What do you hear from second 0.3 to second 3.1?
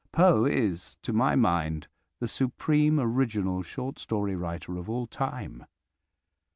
is, to my mind, the supreme